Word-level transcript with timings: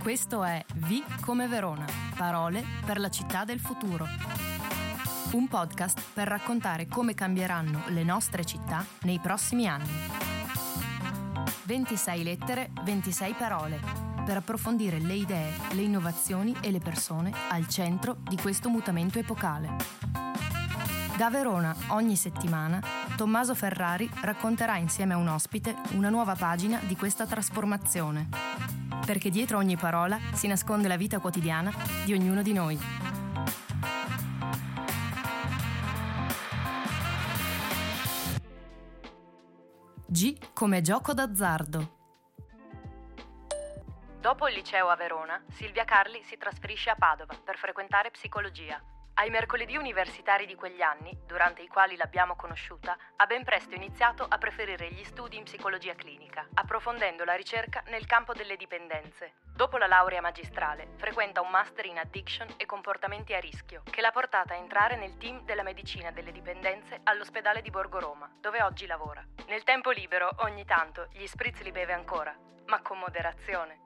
Questo 0.00 0.42
è 0.44 0.64
V 0.76 1.20
come 1.20 1.46
Verona, 1.46 1.84
parole 2.16 2.64
per 2.86 2.98
la 2.98 3.10
città 3.10 3.44
del 3.44 3.60
futuro. 3.60 4.06
Un 5.32 5.46
podcast 5.46 6.00
per 6.14 6.26
raccontare 6.26 6.86
come 6.88 7.12
cambieranno 7.12 7.82
le 7.88 8.02
nostre 8.02 8.46
città 8.46 8.82
nei 9.02 9.18
prossimi 9.18 9.68
anni. 9.68 9.90
26 11.64 12.22
lettere, 12.22 12.70
26 12.82 13.34
parole, 13.34 13.78
per 14.24 14.38
approfondire 14.38 14.98
le 14.98 15.14
idee, 15.14 15.52
le 15.72 15.82
innovazioni 15.82 16.56
e 16.62 16.70
le 16.70 16.80
persone 16.80 17.30
al 17.50 17.68
centro 17.68 18.16
di 18.22 18.38
questo 18.38 18.70
mutamento 18.70 19.18
epocale. 19.18 19.76
Da 21.14 21.28
Verona, 21.28 21.76
ogni 21.88 22.16
settimana, 22.16 22.82
Tommaso 23.16 23.54
Ferrari 23.54 24.08
racconterà 24.22 24.78
insieme 24.78 25.12
a 25.12 25.18
un 25.18 25.28
ospite 25.28 25.76
una 25.90 26.08
nuova 26.08 26.34
pagina 26.34 26.80
di 26.86 26.96
questa 26.96 27.26
trasformazione 27.26 28.69
perché 29.10 29.28
dietro 29.28 29.58
ogni 29.58 29.76
parola 29.76 30.20
si 30.34 30.46
nasconde 30.46 30.86
la 30.86 30.96
vita 30.96 31.18
quotidiana 31.18 31.72
di 32.04 32.12
ognuno 32.12 32.42
di 32.42 32.52
noi. 32.52 32.78
G 40.06 40.38
come 40.52 40.80
gioco 40.80 41.12
d'azzardo. 41.12 41.96
Dopo 44.20 44.46
il 44.46 44.54
liceo 44.54 44.86
a 44.86 44.94
Verona, 44.94 45.42
Silvia 45.54 45.84
Carli 45.84 46.22
si 46.22 46.36
trasferisce 46.36 46.90
a 46.90 46.94
Padova 46.94 47.34
per 47.42 47.56
frequentare 47.56 48.12
psicologia. 48.12 48.80
Ai 49.20 49.28
mercoledì 49.28 49.76
universitari 49.76 50.46
di 50.46 50.54
quegli 50.54 50.80
anni, 50.80 51.14
durante 51.26 51.60
i 51.60 51.68
quali 51.68 51.94
l'abbiamo 51.94 52.36
conosciuta, 52.36 52.96
ha 53.16 53.26
ben 53.26 53.44
presto 53.44 53.74
iniziato 53.74 54.24
a 54.26 54.38
preferire 54.38 54.90
gli 54.90 55.04
studi 55.04 55.36
in 55.36 55.44
psicologia 55.44 55.94
clinica, 55.94 56.48
approfondendo 56.54 57.24
la 57.24 57.34
ricerca 57.34 57.82
nel 57.88 58.06
campo 58.06 58.32
delle 58.32 58.56
dipendenze. 58.56 59.34
Dopo 59.54 59.76
la 59.76 59.86
laurea 59.86 60.22
magistrale, 60.22 60.92
frequenta 60.96 61.42
un 61.42 61.50
master 61.50 61.84
in 61.84 61.98
addiction 61.98 62.48
e 62.56 62.64
comportamenti 62.64 63.34
a 63.34 63.40
rischio, 63.40 63.82
che 63.84 64.00
l'ha 64.00 64.10
portata 64.10 64.54
a 64.54 64.56
entrare 64.56 64.96
nel 64.96 65.18
team 65.18 65.44
della 65.44 65.62
medicina 65.62 66.10
delle 66.10 66.32
dipendenze 66.32 67.00
all'ospedale 67.02 67.60
di 67.60 67.68
Borgo 67.68 68.00
Roma, 68.00 68.34
dove 68.40 68.62
oggi 68.62 68.86
lavora. 68.86 69.22
Nel 69.48 69.64
tempo 69.64 69.90
libero, 69.90 70.30
ogni 70.38 70.64
tanto, 70.64 71.08
gli 71.12 71.26
spritz 71.26 71.60
li 71.60 71.72
beve 71.72 71.92
ancora, 71.92 72.34
ma 72.68 72.80
con 72.80 72.98
moderazione. 72.98 73.80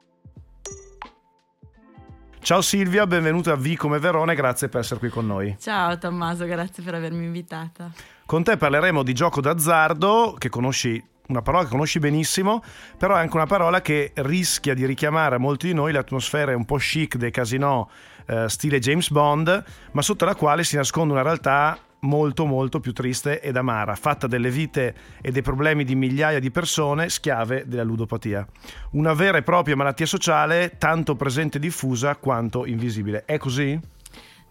Ciao 2.44 2.60
Silvia, 2.60 3.06
benvenuta 3.06 3.52
a 3.52 3.56
V 3.56 3.74
come 3.74 3.98
Verona 3.98 4.32
e 4.32 4.34
grazie 4.34 4.68
per 4.68 4.80
essere 4.80 5.00
qui 5.00 5.08
con 5.08 5.24
noi. 5.24 5.56
Ciao 5.58 5.96
Tommaso, 5.96 6.44
grazie 6.44 6.82
per 6.82 6.92
avermi 6.92 7.24
invitata. 7.24 7.90
Con 8.26 8.44
te 8.44 8.58
parleremo 8.58 9.02
di 9.02 9.14
gioco 9.14 9.40
d'azzardo, 9.40 10.36
che 10.36 10.50
conosci 10.50 11.02
una 11.28 11.40
parola 11.40 11.64
che 11.64 11.70
conosci 11.70 12.00
benissimo, 12.00 12.62
però 12.98 13.14
è 13.16 13.20
anche 13.20 13.34
una 13.34 13.46
parola 13.46 13.80
che 13.80 14.12
rischia 14.16 14.74
di 14.74 14.84
richiamare 14.84 15.36
a 15.36 15.38
molti 15.38 15.68
di 15.68 15.72
noi 15.72 15.92
l'atmosfera 15.92 16.54
un 16.54 16.66
po' 16.66 16.76
chic 16.76 17.16
dei 17.16 17.30
casinò 17.30 17.88
eh, 18.26 18.46
stile 18.50 18.78
James 18.78 19.08
Bond, 19.08 19.64
ma 19.92 20.02
sotto 20.02 20.26
la 20.26 20.34
quale 20.34 20.64
si 20.64 20.76
nasconde 20.76 21.14
una 21.14 21.22
realtà 21.22 21.78
molto 22.04 22.44
molto 22.46 22.80
più 22.80 22.92
triste 22.92 23.40
ed 23.40 23.56
amara, 23.56 23.94
fatta 23.96 24.26
delle 24.26 24.50
vite 24.50 24.94
e 25.20 25.30
dei 25.30 25.42
problemi 25.42 25.84
di 25.84 25.94
migliaia 25.94 26.38
di 26.38 26.50
persone 26.50 27.08
schiave 27.08 27.64
della 27.66 27.82
ludopatia. 27.82 28.46
Una 28.92 29.12
vera 29.14 29.38
e 29.38 29.42
propria 29.42 29.76
malattia 29.76 30.06
sociale 30.06 30.76
tanto 30.78 31.16
presente 31.16 31.56
e 31.58 31.60
diffusa 31.60 32.16
quanto 32.16 32.66
invisibile. 32.66 33.24
È 33.24 33.38
così? 33.38 33.78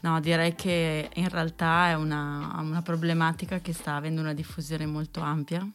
No, 0.02 0.20
direi 0.20 0.54
che 0.54 1.10
in 1.14 1.30
realtà 1.30 1.90
è 1.90 1.94
una, 1.94 2.58
una 2.60 2.82
problematica 2.82 3.60
che 3.60 3.72
sta 3.72 3.96
avendo 3.96 4.20
una 4.20 4.34
diffusione 4.34 4.86
molto 4.86 5.22
ampia 5.22 5.66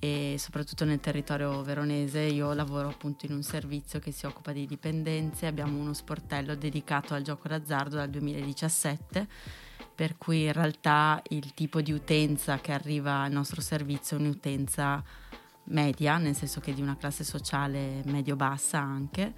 e 0.00 0.34
soprattutto 0.36 0.84
nel 0.84 0.98
territorio 0.98 1.62
veronese. 1.62 2.22
Io 2.22 2.52
lavoro 2.54 2.88
appunto 2.88 3.26
in 3.26 3.32
un 3.32 3.44
servizio 3.44 4.00
che 4.00 4.10
si 4.10 4.26
occupa 4.26 4.50
di 4.50 4.66
dipendenze, 4.66 5.46
abbiamo 5.46 5.78
uno 5.78 5.92
sportello 5.92 6.56
dedicato 6.56 7.14
al 7.14 7.22
gioco 7.22 7.46
d'azzardo 7.46 7.94
dal 7.94 8.10
2017 8.10 9.28
per 9.94 10.16
cui 10.18 10.44
in 10.44 10.52
realtà 10.52 11.22
il 11.28 11.54
tipo 11.54 11.80
di 11.80 11.92
utenza 11.92 12.58
che 12.58 12.72
arriva 12.72 13.22
al 13.22 13.32
nostro 13.32 13.60
servizio 13.60 14.16
è 14.16 14.20
un'utenza 14.20 15.02
media, 15.64 16.18
nel 16.18 16.34
senso 16.34 16.60
che 16.60 16.74
di 16.74 16.82
una 16.82 16.96
classe 16.96 17.24
sociale 17.24 18.02
medio-bassa 18.06 18.78
anche, 18.78 19.34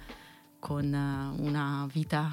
con 0.59 0.91
eh, 0.93 1.41
una 1.41 1.87
vita 1.91 2.29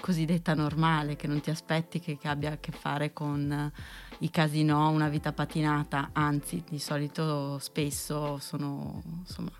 cosiddetta 0.00 0.54
normale, 0.54 1.16
che 1.16 1.26
non 1.26 1.40
ti 1.40 1.50
aspetti 1.50 2.00
che, 2.00 2.18
che 2.18 2.28
abbia 2.28 2.52
a 2.52 2.56
che 2.58 2.72
fare 2.72 3.12
con 3.12 3.50
eh, 3.50 3.72
i 4.18 4.30
casinò, 4.30 4.90
una 4.90 5.08
vita 5.08 5.32
patinata, 5.32 6.10
anzi 6.12 6.64
di 6.68 6.78
solito 6.78 7.58
spesso 7.58 8.38
sono, 8.38 9.02
insomma, 9.20 9.50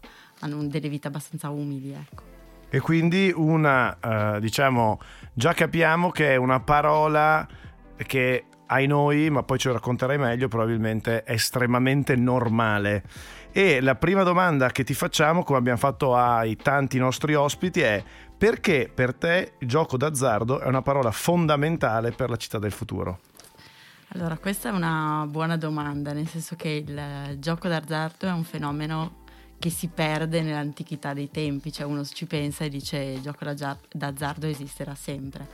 hanno 0.40 0.66
delle 0.66 0.88
vite 0.88 1.06
abbastanza 1.06 1.50
umili. 1.50 1.92
Ecco. 1.92 2.22
E 2.70 2.80
quindi 2.80 3.32
una, 3.34 3.96
uh, 4.02 4.40
diciamo, 4.40 5.00
già 5.32 5.54
capiamo 5.54 6.10
che 6.10 6.32
è 6.32 6.36
una 6.36 6.60
parola 6.60 7.46
che 8.06 8.44
ai 8.66 8.86
noi, 8.86 9.31
ma 9.31 9.42
poi 9.42 9.59
ce 9.59 9.69
lo 9.69 9.75
racconterai 9.75 10.19
meglio, 10.19 10.48
probabilmente 10.48 11.22
è 11.22 11.32
estremamente 11.32 12.16
normale. 12.16 13.03
E 13.50 13.81
la 13.81 13.94
prima 13.94 14.22
domanda 14.22 14.70
che 14.70 14.84
ti 14.84 14.94
facciamo, 14.94 15.42
come 15.42 15.59
abbiamo 15.59 15.78
fatto 15.78 16.14
ai 16.14 16.56
tanti 16.56 16.98
nostri 16.98 17.34
ospiti, 17.34 17.81
è 17.81 18.03
perché 18.37 18.91
per 18.92 19.14
te 19.14 19.54
il 19.58 19.69
gioco 19.69 19.97
d'azzardo 19.97 20.60
è 20.60 20.66
una 20.66 20.82
parola 20.82 21.10
fondamentale 21.10 22.12
per 22.12 22.31
la 22.31 22.37
città 22.37 22.58
del 22.58 22.72
futuro? 22.72 23.20
Allora, 24.12 24.37
questa 24.38 24.69
è 24.69 24.72
una 24.72 25.26
buona 25.28 25.56
domanda, 25.56 26.12
nel 26.12 26.28
senso 26.28 26.54
che 26.56 26.84
il 26.87 27.38
gioco 27.38 27.69
d'azzardo 27.69 28.26
è 28.26 28.32
un 28.32 28.44
fenomeno 28.44 29.25
che 29.58 29.70
si 29.70 29.88
perde 29.88 30.41
nell'antichità 30.41 31.12
dei 31.14 31.31
tempi, 31.31 31.72
cioè 31.72 31.84
uno 31.84 32.04
ci 32.04 32.26
pensa 32.26 32.64
e 32.64 32.69
dice 32.69 32.98
il 32.98 33.20
gioco 33.20 33.44
d'azzardo 33.44 34.47
esisterà 34.47 34.94
sempre 34.94 35.47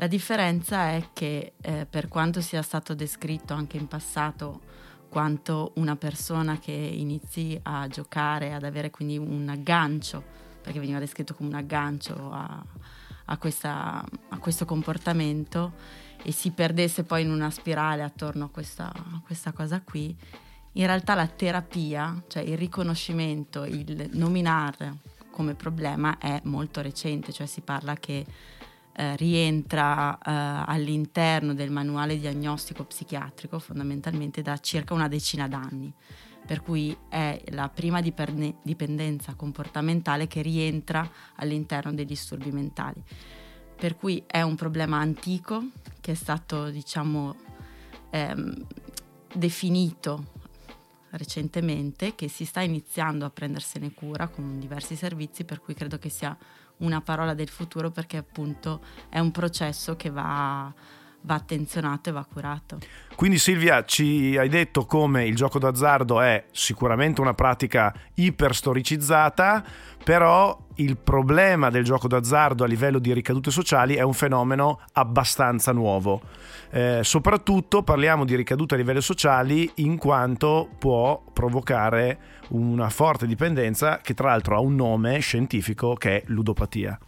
la 0.00 0.06
differenza 0.06 0.92
è 0.92 1.08
che 1.12 1.52
eh, 1.60 1.86
per 1.88 2.08
quanto 2.08 2.40
sia 2.40 2.62
stato 2.62 2.94
descritto 2.94 3.52
anche 3.52 3.76
in 3.76 3.86
passato 3.86 4.60
quanto 5.10 5.72
una 5.74 5.94
persona 5.94 6.58
che 6.58 6.72
inizi 6.72 7.60
a 7.64 7.86
giocare, 7.86 8.54
ad 8.54 8.64
avere 8.64 8.88
quindi 8.88 9.18
un 9.18 9.46
aggancio, 9.50 10.24
perché 10.62 10.78
veniva 10.78 10.98
descritto 10.98 11.34
come 11.34 11.50
un 11.50 11.56
aggancio 11.56 12.32
a, 12.32 12.64
a, 13.26 13.36
questa, 13.36 14.02
a 14.30 14.38
questo 14.38 14.64
comportamento 14.64 15.74
e 16.22 16.32
si 16.32 16.50
perdesse 16.52 17.02
poi 17.02 17.20
in 17.20 17.30
una 17.30 17.50
spirale 17.50 18.02
attorno 18.02 18.46
a 18.46 18.48
questa, 18.48 18.90
a 18.90 19.20
questa 19.22 19.52
cosa 19.52 19.82
qui, 19.82 20.16
in 20.72 20.86
realtà 20.86 21.14
la 21.14 21.26
terapia, 21.26 22.22
cioè 22.26 22.42
il 22.42 22.56
riconoscimento, 22.56 23.66
il 23.66 24.08
nominare 24.12 24.96
come 25.30 25.54
problema 25.54 26.16
è 26.16 26.40
molto 26.44 26.80
recente, 26.80 27.32
cioè 27.32 27.46
si 27.46 27.60
parla 27.60 27.96
che 27.96 28.24
eh, 28.92 29.16
rientra 29.16 30.18
eh, 30.18 30.70
all'interno 30.70 31.54
del 31.54 31.70
manuale 31.70 32.18
diagnostico 32.18 32.84
psichiatrico 32.84 33.58
fondamentalmente 33.58 34.42
da 34.42 34.58
circa 34.58 34.94
una 34.94 35.08
decina 35.08 35.48
d'anni, 35.48 35.92
per 36.44 36.62
cui 36.62 36.96
è 37.08 37.40
la 37.50 37.68
prima 37.68 38.00
diperne- 38.00 38.56
dipendenza 38.62 39.34
comportamentale 39.34 40.26
che 40.26 40.42
rientra 40.42 41.08
all'interno 41.36 41.92
dei 41.92 42.04
disturbi 42.04 42.50
mentali. 42.50 43.02
Per 43.76 43.96
cui 43.96 44.22
è 44.26 44.42
un 44.42 44.56
problema 44.56 44.98
antico 44.98 45.64
che 46.00 46.12
è 46.12 46.14
stato, 46.14 46.68
diciamo, 46.68 47.36
ehm, 48.10 48.66
definito 49.32 50.38
recentemente, 51.10 52.14
che 52.14 52.28
si 52.28 52.44
sta 52.44 52.60
iniziando 52.60 53.24
a 53.24 53.30
prendersene 53.30 53.92
cura 53.92 54.28
con 54.28 54.58
diversi 54.58 54.96
servizi, 54.96 55.44
per 55.44 55.60
cui 55.60 55.74
credo 55.74 55.98
che 55.98 56.08
sia 56.08 56.36
una 56.80 57.00
parola 57.00 57.34
del 57.34 57.48
futuro 57.48 57.90
perché 57.90 58.18
appunto 58.18 58.80
è 59.08 59.18
un 59.18 59.30
processo 59.30 59.96
che 59.96 60.10
va, 60.10 60.72
va 61.22 61.34
attenzionato 61.34 62.08
e 62.08 62.12
va 62.12 62.26
curato. 62.30 62.78
Quindi 63.14 63.38
Silvia 63.38 63.84
ci 63.84 64.36
hai 64.38 64.48
detto 64.48 64.86
come 64.86 65.26
il 65.26 65.36
gioco 65.36 65.58
d'azzardo 65.58 66.20
è 66.20 66.44
sicuramente 66.52 67.20
una 67.20 67.34
pratica 67.34 67.94
iperstoricizzata, 68.14 69.62
però 70.02 70.58
il 70.76 70.96
problema 70.96 71.68
del 71.68 71.84
gioco 71.84 72.08
d'azzardo 72.08 72.64
a 72.64 72.66
livello 72.66 72.98
di 72.98 73.12
ricadute 73.12 73.50
sociali 73.50 73.94
è 73.94 74.02
un 74.02 74.14
fenomeno 74.14 74.80
abbastanza 74.92 75.72
nuovo. 75.72 76.22
Eh, 76.70 77.00
soprattutto 77.02 77.82
parliamo 77.82 78.24
di 78.24 78.34
ricadute 78.34 78.74
a 78.74 78.78
livello 78.78 79.02
sociali 79.02 79.70
in 79.76 79.98
quanto 79.98 80.68
può 80.78 81.22
provocare 81.32 82.18
una 82.50 82.88
forte 82.88 83.26
dipendenza 83.26 83.98
che 83.98 84.14
tra 84.14 84.28
l'altro 84.28 84.56
ha 84.56 84.60
un 84.60 84.74
nome 84.74 85.18
scientifico 85.18 85.94
che 85.94 86.22
è 86.22 86.22
ludopatia. 86.26 86.98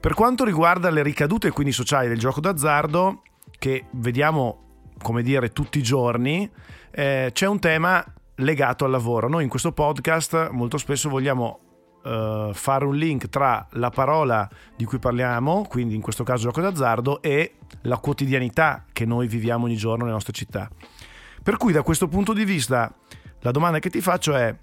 Per 0.00 0.14
quanto 0.14 0.44
riguarda 0.44 0.90
le 0.90 1.02
ricadute 1.02 1.50
quindi 1.50 1.72
sociali 1.72 2.08
del 2.08 2.18
gioco 2.18 2.40
d'azzardo, 2.40 3.22
che 3.58 3.86
vediamo 3.92 4.66
come 5.00 5.22
dire 5.22 5.52
tutti 5.52 5.78
i 5.78 5.82
giorni, 5.82 6.50
eh, 6.90 7.30
c'è 7.32 7.46
un 7.46 7.58
tema 7.58 8.04
legato 8.36 8.84
al 8.84 8.90
lavoro. 8.90 9.28
Noi 9.28 9.44
in 9.44 9.48
questo 9.48 9.72
podcast 9.72 10.50
molto 10.50 10.78
spesso 10.78 11.08
vogliamo 11.08 11.60
uh, 12.04 12.52
fare 12.52 12.84
un 12.84 12.96
link 12.96 13.28
tra 13.28 13.66
la 13.72 13.90
parola 13.90 14.48
di 14.76 14.84
cui 14.84 14.98
parliamo, 14.98 15.66
quindi 15.68 15.94
in 15.94 16.00
questo 16.00 16.24
caso 16.24 16.44
gioco 16.44 16.60
d'azzardo, 16.60 17.22
e 17.22 17.54
la 17.82 17.98
quotidianità 17.98 18.84
che 18.92 19.04
noi 19.04 19.26
viviamo 19.26 19.64
ogni 19.64 19.76
giorno 19.76 20.02
nelle 20.02 20.14
nostre 20.14 20.32
città. 20.32 20.68
Per 21.42 21.56
cui 21.56 21.72
da 21.72 21.82
questo 21.82 22.08
punto 22.08 22.32
di 22.32 22.44
vista 22.44 22.92
la 23.40 23.50
domanda 23.50 23.78
che 23.78 23.90
ti 23.90 24.00
faccio 24.00 24.34
è 24.34 24.54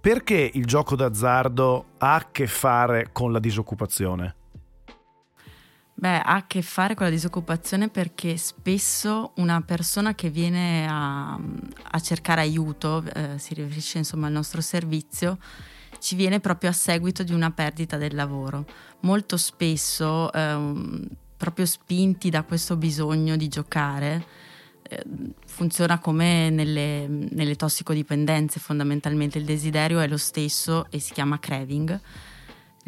perché 0.00 0.50
il 0.54 0.64
gioco 0.64 0.96
d'azzardo 0.96 1.84
ha 1.98 2.14
a 2.14 2.28
che 2.30 2.46
fare 2.46 3.08
con 3.12 3.32
la 3.32 3.38
disoccupazione? 3.38 4.36
Beh, 6.00 6.20
ha 6.20 6.36
a 6.36 6.46
che 6.46 6.62
fare 6.62 6.94
con 6.94 7.06
la 7.06 7.10
disoccupazione 7.10 7.88
perché 7.88 8.36
spesso 8.36 9.32
una 9.38 9.62
persona 9.62 10.14
che 10.14 10.30
viene 10.30 10.86
a, 10.88 11.34
a 11.34 11.98
cercare 11.98 12.40
aiuto, 12.40 13.02
eh, 13.02 13.36
si 13.36 13.54
riferisce 13.54 13.98
insomma 13.98 14.28
al 14.28 14.32
nostro 14.32 14.60
servizio, 14.60 15.38
ci 15.98 16.14
viene 16.14 16.38
proprio 16.38 16.70
a 16.70 16.72
seguito 16.72 17.24
di 17.24 17.32
una 17.32 17.50
perdita 17.50 17.96
del 17.96 18.14
lavoro. 18.14 18.64
Molto 19.00 19.36
spesso, 19.36 20.32
eh, 20.32 21.08
proprio 21.36 21.66
spinti 21.66 22.30
da 22.30 22.44
questo 22.44 22.76
bisogno 22.76 23.36
di 23.36 23.48
giocare, 23.48 24.24
eh, 24.82 25.04
funziona 25.46 25.98
come 25.98 26.48
nelle, 26.48 27.08
nelle 27.08 27.56
tossicodipendenze 27.56 28.60
fondamentalmente, 28.60 29.38
il 29.38 29.44
desiderio 29.44 29.98
è 29.98 30.06
lo 30.06 30.16
stesso 30.16 30.86
e 30.90 31.00
si 31.00 31.12
chiama 31.12 31.40
craving 31.40 32.00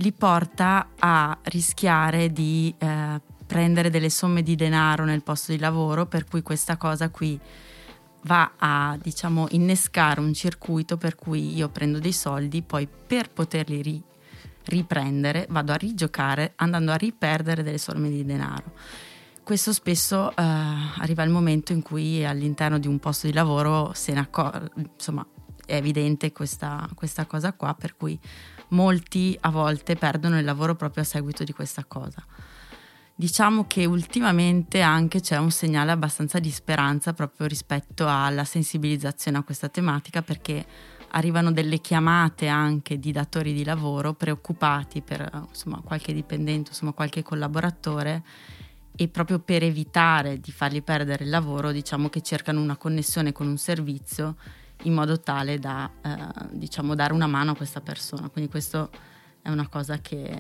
li 0.01 0.13
porta 0.13 0.91
a 0.99 1.39
rischiare 1.45 2.33
di 2.33 2.75
eh, 2.79 3.21
prendere 3.47 3.91
delle 3.91 4.11
somme 4.11 4.43
di 4.43 4.57
denaro 4.57 5.05
nel 5.05 5.23
posto 5.23 5.53
di 5.53 5.59
lavoro, 5.59 6.07
per 6.07 6.25
cui 6.25 6.43
questa 6.43 6.77
cosa 6.77 7.11
qui 7.11 7.39
va 8.23 8.53
a 8.57 8.99
diciamo 9.01 9.47
innescare 9.51 10.21
un 10.21 10.33
circuito 10.33 10.97
per 10.97 11.17
cui 11.17 11.55
io 11.55 11.69
prendo 11.69 11.99
dei 11.99 12.13
soldi, 12.13 12.63
poi 12.63 12.89
per 12.89 13.31
poterli 13.31 13.83
ri- 13.83 14.03
riprendere 14.65 15.47
vado 15.51 15.73
a 15.73 15.77
rigiocare 15.77 16.53
andando 16.57 16.93
a 16.93 16.97
riperdere 16.97 17.63
delle 17.63 17.79
somme 17.79 18.09
di 18.09 18.25
denaro. 18.25 18.73
Questo 19.43 19.73
spesso 19.73 20.31
eh, 20.31 20.35
arriva 20.37 21.23
il 21.25 21.31
momento 21.31 21.73
in 21.73 21.83
cui 21.83 22.25
all'interno 22.25 22.79
di 22.79 22.87
un 22.87 22.99
posto 22.99 23.27
di 23.27 23.33
lavoro 23.33 23.91
se 23.95 24.13
ne 24.13 24.21
accor- 24.21 24.71
insomma 24.77 25.27
è 25.67 25.75
evidente 25.75 26.33
questa, 26.33 26.89
questa 26.95 27.27
cosa 27.27 27.53
qua, 27.53 27.75
per 27.75 27.97
cui 27.97 28.19
molti 28.71 29.37
a 29.41 29.51
volte 29.51 29.97
perdono 29.97 30.39
il 30.39 30.45
lavoro 30.45 30.75
proprio 30.75 31.03
a 31.03 31.07
seguito 31.07 31.45
di 31.45 31.53
questa 31.53 31.85
cosa. 31.85 32.25
Diciamo 33.15 33.67
che 33.67 33.85
ultimamente 33.85 34.81
anche 34.81 35.21
c'è 35.21 35.37
un 35.37 35.51
segnale 35.51 35.91
abbastanza 35.91 36.39
di 36.39 36.51
speranza 36.51 37.13
proprio 37.13 37.47
rispetto 37.47 38.07
alla 38.09 38.45
sensibilizzazione 38.45 39.37
a 39.37 39.43
questa 39.43 39.69
tematica 39.69 40.23
perché 40.23 40.65
arrivano 41.11 41.53
delle 41.53 41.81
chiamate 41.81 42.47
anche 42.47 42.99
di 42.99 43.13
datori 43.13 43.53
di 43.53 43.65
lavoro 43.65 44.15
preoccupati 44.15 45.03
per 45.03 45.29
insomma, 45.49 45.83
qualche 45.85 46.13
dipendente, 46.13 46.71
insomma, 46.71 46.93
qualche 46.93 47.23
collaboratore 47.23 48.23
e 48.97 49.09
proprio 49.09 49.39
per 49.39 49.63
evitare 49.63 50.41
di 50.41 50.51
fargli 50.51 50.83
perdere 50.83 51.25
il 51.25 51.31
lavoro 51.31 51.73
diciamo 51.73 52.09
che 52.09 52.23
cercano 52.23 52.61
una 52.61 52.77
connessione 52.77 53.33
con 53.33 53.47
un 53.47 53.57
servizio 53.57 54.37
in 54.83 54.95
modo 54.95 55.21
tale 55.21 55.59
da 55.59 55.91
eh, 56.03 56.47
diciamo, 56.51 56.95
dare 56.95 57.13
una 57.13 57.27
mano 57.27 57.53
a 57.53 57.57
questa 57.57 57.81
persona. 57.81 58.29
Quindi 58.29 58.51
questo 58.51 58.91
è 59.43 59.49
una 59.49 59.69
cosa 59.69 59.99
che, 59.99 60.39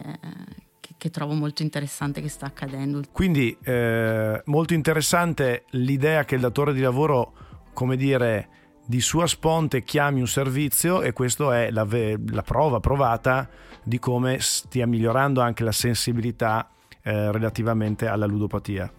che, 0.80 0.94
che 0.96 1.10
trovo 1.10 1.34
molto 1.34 1.62
interessante 1.62 2.20
che 2.20 2.28
sta 2.28 2.46
accadendo. 2.46 3.02
Quindi 3.12 3.56
eh, 3.62 4.42
molto 4.46 4.74
interessante 4.74 5.64
l'idea 5.70 6.24
che 6.24 6.34
il 6.34 6.40
datore 6.40 6.72
di 6.72 6.80
lavoro, 6.80 7.32
come 7.72 7.96
dire, 7.96 8.48
di 8.90 9.00
sua 9.00 9.28
sponte 9.28 9.84
chiami 9.84 10.18
un 10.18 10.26
servizio 10.26 11.00
e 11.02 11.12
questa 11.12 11.62
è 11.62 11.70
la, 11.70 11.86
la, 11.86 12.42
prova 12.42 12.80
provata 12.80 13.48
di 13.84 14.00
come 14.00 14.38
stia 14.40 14.84
migliorando 14.84 15.40
anche 15.40 15.62
la 15.62 15.70
sensibilità 15.70 16.68
eh, 17.02 17.30
relativamente 17.30 18.08
alla 18.08 18.26
ludopatia. 18.26 18.92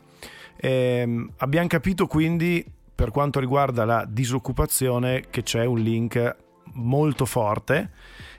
Eh, 0.55 1.27
abbiamo 1.37 1.67
capito 1.67 2.07
quindi 2.07 2.65
per 3.01 3.09
quanto 3.09 3.39
riguarda 3.39 3.83
la 3.83 4.05
disoccupazione 4.07 5.23
che 5.31 5.41
c'è 5.41 5.65
un 5.65 5.79
link 5.79 6.35
molto 6.73 7.25
forte, 7.25 7.89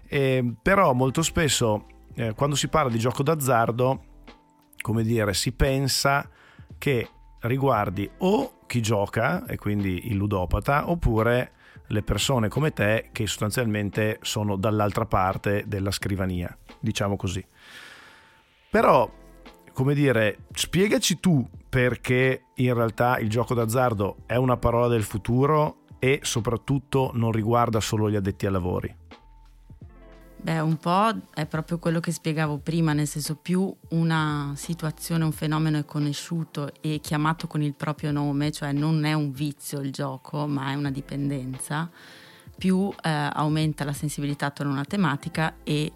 eh, 0.07 0.55
però 0.63 0.93
molto 0.93 1.23
spesso 1.23 1.87
eh, 2.15 2.33
quando 2.35 2.55
si 2.55 2.69
parla 2.69 2.89
di 2.89 3.01
gioco 3.01 3.25
d'azzardo, 3.25 4.05
come 4.81 5.03
dire, 5.03 5.35
si 5.35 5.51
pensa 5.51 6.31
che 6.79 7.09
riguardi 7.41 8.09
o 8.19 8.61
chi 8.69 8.81
gioca, 8.81 9.47
e 9.47 9.57
quindi 9.57 10.07
il 10.11 10.15
ludopata, 10.15 10.89
oppure 10.89 11.55
le 11.89 12.03
persone 12.05 12.47
come 12.47 12.73
te 12.73 13.09
che 13.11 13.27
sostanzialmente 13.27 14.21
sono 14.23 14.55
dall'altra 14.55 15.07
parte 15.07 15.65
della 15.67 15.91
scrivania, 15.91 16.57
diciamo 16.79 17.17
così. 17.17 17.45
Però 18.71 19.11
come 19.73 19.95
dire, 19.95 20.45
spiegaci 20.53 21.21
tu 21.21 21.47
perché 21.69 22.45
in 22.57 22.75
realtà 22.75 23.19
il 23.19 23.29
gioco 23.29 23.55
d'azzardo 23.55 24.19
è 24.27 24.37
una 24.37 24.57
parola 24.57 24.89
del 24.89 25.03
futuro 25.03 25.79
e 25.99 26.21
soprattutto 26.23 27.11
non 27.15 27.33
riguarda 27.33 27.81
solo 27.81 28.11
gli 28.11 28.17
addetti 28.17 28.47
ai 28.47 28.53
lavori. 28.53 28.97
Beh, 30.43 30.59
un 30.59 30.77
po' 30.77 31.13
è 31.33 31.47
proprio 31.47 31.79
quello 31.79 32.01
che 32.01 32.11
spiegavo 32.11 32.59
prima, 32.59 32.93
nel 32.93 33.07
senso 33.07 33.37
più 33.37 33.73
una 33.91 34.53
situazione, 34.57 35.23
un 35.23 35.31
fenomeno 35.31 35.79
è 35.79 35.85
conosciuto 35.85 36.73
e 36.81 36.99
chiamato 37.01 37.47
con 37.47 37.63
il 37.63 37.75
proprio 37.75 38.11
nome, 38.11 38.51
cioè 38.51 38.73
non 38.73 39.05
è 39.05 39.13
un 39.13 39.31
vizio 39.31 39.79
il 39.79 39.93
gioco, 39.93 40.49
ma 40.49 40.73
è 40.73 40.75
una 40.75 40.91
dipendenza, 40.91 41.89
più 42.59 42.93
eh, 43.03 43.09
aumenta 43.33 43.85
la 43.85 43.93
sensibilità 43.93 44.47
attorno 44.47 44.73
a 44.73 44.75
una 44.75 44.85
tematica 44.85 45.55
e 45.63 45.93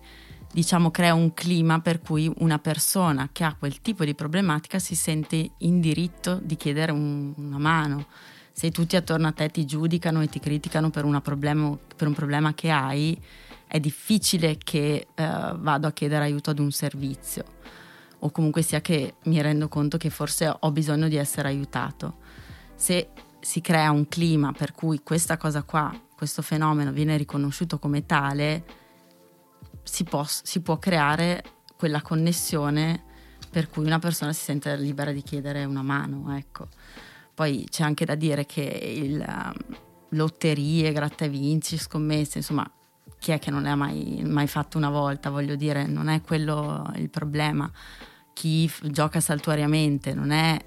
diciamo 0.57 0.91
crea 0.91 1.13
un 1.13 1.35
clima 1.35 1.81
per 1.81 2.01
cui 2.01 2.33
una 2.39 2.59
persona 2.59 3.29
che 3.31 3.45
ha 3.45 3.55
quel 3.55 3.83
tipo 3.83 4.07
di 4.07 4.15
problematica 4.15 4.79
si 4.79 4.95
sente 4.95 5.51
in 5.59 5.81
diritto 5.81 6.41
di 6.43 6.57
chiedere 6.57 6.93
un, 6.93 7.35
una 7.37 7.59
mano. 7.59 8.07
Se 8.53 8.71
tutti 8.71 8.97
attorno 8.97 9.27
a 9.27 9.33
te 9.33 9.51
ti 9.51 9.67
giudicano 9.67 10.23
e 10.23 10.29
ti 10.29 10.41
criticano 10.41 10.89
per, 10.89 11.05
problema, 11.21 11.77
per 11.95 12.09
un 12.09 12.15
problema 12.15 12.55
che 12.55 12.71
hai, 12.71 13.21
è 13.67 13.79
difficile 13.79 14.57
che 14.57 15.09
eh, 15.15 15.53
vado 15.59 15.89
a 15.89 15.93
chiedere 15.93 16.25
aiuto 16.25 16.49
ad 16.49 16.59
un 16.59 16.71
servizio 16.71 17.45
o 18.21 18.31
comunque 18.31 18.63
sia 18.63 18.81
che 18.81 19.17
mi 19.25 19.43
rendo 19.43 19.69
conto 19.69 19.99
che 19.99 20.09
forse 20.09 20.51
ho 20.59 20.71
bisogno 20.71 21.09
di 21.09 21.17
essere 21.17 21.49
aiutato. 21.49 22.17
Se 22.75 23.11
si 23.41 23.61
crea 23.61 23.91
un 23.91 24.09
clima 24.09 24.53
per 24.53 24.73
cui 24.73 25.03
questa 25.03 25.37
cosa 25.37 25.65
qua, 25.65 25.95
questo 26.15 26.41
fenomeno 26.41 26.93
viene 26.93 27.19
riconosciuto 27.19 27.79
come 27.79 28.07
tale, 28.07 28.86
si 29.87 30.05
può, 30.05 30.25
si 30.27 30.61
può 30.61 30.79
creare 30.79 31.43
quella 31.77 32.03
connessione 32.03 33.05
per 33.51 33.71
cui 33.71 33.85
una 33.85 33.99
persona 33.99 34.33
si 34.33 34.43
sente 34.43 34.77
libera 34.77 35.13
di 35.13 35.23
chiedere 35.23 35.65
una 35.65 35.83
mano. 35.83 36.37
Ecco. 36.37 36.69
Poi 37.35 37.67
c'è 37.71 37.85
anche 37.85 38.05
da 38.05 38.15
dire 38.15 38.45
che 38.47 38.63
il, 38.63 39.25
um, 39.27 39.77
lotterie, 40.11 40.93
gratta 40.93 41.25
e 41.25 41.29
vinci, 41.29 41.79
scommesse, 41.79 42.39
insomma, 42.39 42.71
chi 43.19 43.33
è 43.33 43.39
che 43.39 43.51
non 43.51 43.63
le 43.63 43.71
ha 43.71 43.77
mai, 43.77 44.23
mai 44.27 44.47
fatto 44.47 44.77
una 44.77 44.91
volta? 44.91 45.31
Voglio 45.31 45.55
dire, 45.55 45.87
non 45.87 46.09
è 46.09 46.21
quello 46.21 46.91
il 46.97 47.09
problema. 47.09 47.71
Chi 48.33 48.69
f- 48.69 48.87
gioca 48.89 49.21
saltuariamente 49.21 50.13
non 50.13 50.31
è 50.31 50.59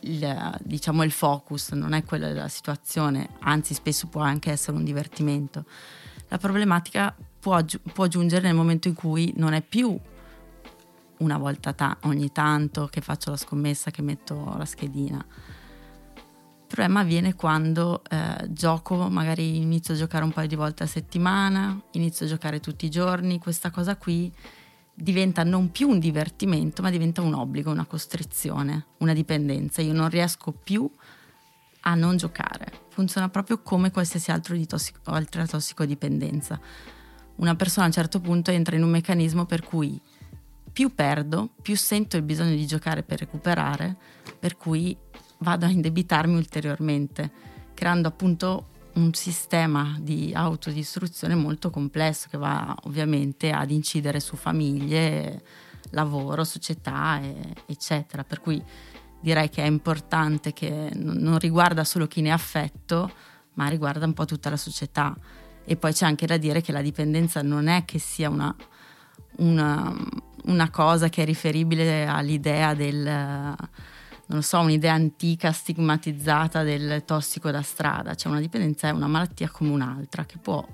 il, 0.00 0.58
diciamo, 0.62 1.02
il 1.02 1.12
focus, 1.12 1.72
non 1.72 1.92
è 1.92 2.04
quella 2.04 2.28
della 2.28 2.48
situazione, 2.48 3.30
anzi 3.40 3.74
spesso 3.74 4.06
può 4.06 4.22
anche 4.22 4.50
essere 4.50 4.76
un 4.76 4.84
divertimento. 4.84 5.64
La 6.28 6.38
problematica 6.38 7.14
può, 7.40 7.58
può 7.92 8.06
giungere 8.06 8.46
nel 8.46 8.54
momento 8.54 8.86
in 8.88 8.94
cui 8.94 9.32
non 9.36 9.54
è 9.54 9.62
più 9.62 9.98
una 11.18 11.38
volta 11.38 11.72
ta- 11.72 11.96
ogni 12.02 12.30
tanto 12.32 12.86
che 12.86 13.00
faccio 13.00 13.30
la 13.30 13.36
scommessa, 13.36 13.90
che 13.90 14.02
metto 14.02 14.54
la 14.56 14.64
schedina. 14.64 15.16
Il 15.18 16.76
problema 16.76 17.00
avviene 17.00 17.34
quando 17.34 18.02
eh, 18.08 18.46
gioco, 18.52 19.08
magari 19.08 19.56
inizio 19.56 19.94
a 19.94 19.96
giocare 19.96 20.22
un 20.24 20.32
paio 20.32 20.46
di 20.46 20.54
volte 20.54 20.84
a 20.84 20.86
settimana, 20.86 21.78
inizio 21.92 22.26
a 22.26 22.28
giocare 22.28 22.60
tutti 22.60 22.86
i 22.86 22.90
giorni, 22.90 23.40
questa 23.40 23.70
cosa 23.70 23.96
qui 23.96 24.32
diventa 24.94 25.42
non 25.42 25.72
più 25.72 25.88
un 25.88 25.98
divertimento, 25.98 26.80
ma 26.80 26.90
diventa 26.90 27.22
un 27.22 27.34
obbligo, 27.34 27.70
una 27.70 27.86
costrizione, 27.86 28.86
una 28.98 29.14
dipendenza. 29.14 29.82
Io 29.82 29.92
non 29.92 30.08
riesco 30.08 30.52
più 30.52 30.88
a 31.80 31.94
non 31.94 32.16
giocare. 32.16 32.70
Funziona 32.90 33.28
proprio 33.28 33.62
come 33.62 33.90
qualsiasi 33.90 34.30
altro 34.30 34.54
di 34.54 34.66
tossico, 34.66 35.00
altra 35.10 35.46
tossicodipendenza 35.46 36.60
una 37.40 37.56
persona 37.56 37.84
a 37.84 37.88
un 37.88 37.94
certo 37.94 38.20
punto 38.20 38.50
entra 38.50 38.76
in 38.76 38.82
un 38.82 38.90
meccanismo 38.90 39.46
per 39.46 39.62
cui 39.62 40.00
più 40.72 40.94
perdo, 40.94 41.50
più 41.60 41.76
sento 41.76 42.16
il 42.16 42.22
bisogno 42.22 42.54
di 42.54 42.66
giocare 42.66 43.02
per 43.02 43.18
recuperare, 43.18 43.96
per 44.38 44.56
cui 44.56 44.96
vado 45.38 45.66
a 45.66 45.70
indebitarmi 45.70 46.36
ulteriormente, 46.36 47.30
creando 47.74 48.08
appunto 48.08 48.66
un 48.92 49.14
sistema 49.14 49.96
di 50.00 50.32
autodistruzione 50.34 51.34
molto 51.34 51.70
complesso 51.70 52.28
che 52.30 52.36
va 52.36 52.76
ovviamente 52.82 53.50
ad 53.50 53.70
incidere 53.70 54.20
su 54.20 54.36
famiglie, 54.36 55.42
lavoro, 55.90 56.44
società, 56.44 57.20
eccetera. 57.66 58.22
Per 58.22 58.40
cui 58.40 58.62
direi 59.18 59.48
che 59.48 59.62
è 59.62 59.66
importante 59.66 60.52
che 60.52 60.90
non 60.94 61.38
riguarda 61.38 61.84
solo 61.84 62.06
chi 62.06 62.20
ne 62.20 62.30
ha 62.30 62.34
affetto, 62.34 63.10
ma 63.54 63.68
riguarda 63.68 64.04
un 64.04 64.12
po' 64.12 64.26
tutta 64.26 64.50
la 64.50 64.56
società. 64.56 65.16
E 65.64 65.76
poi 65.76 65.92
c'è 65.92 66.06
anche 66.06 66.26
da 66.26 66.36
dire 66.36 66.60
che 66.60 66.72
la 66.72 66.82
dipendenza 66.82 67.42
non 67.42 67.68
è 67.68 67.84
che 67.84 67.98
sia 67.98 68.28
una, 68.28 68.54
una, 69.36 69.94
una 70.44 70.70
cosa 70.70 71.08
che 71.08 71.22
è 71.22 71.24
riferibile 71.24 72.06
all'idea 72.06 72.74
del, 72.74 73.56
non 74.30 74.42
so, 74.42 74.60
un'idea 74.60 74.94
antica 74.94 75.52
stigmatizzata 75.52 76.62
del 76.62 77.04
tossico 77.04 77.50
da 77.50 77.62
strada, 77.62 78.14
cioè 78.14 78.30
una 78.32 78.40
dipendenza 78.40 78.88
è 78.88 78.92
una 78.92 79.08
malattia 79.08 79.48
come 79.50 79.70
un'altra 79.70 80.24
che 80.24 80.38
può 80.38 80.66